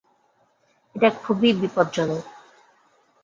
এটা 0.95 1.09
খুবই 1.23 1.49
বিপদজনক। 1.53 2.23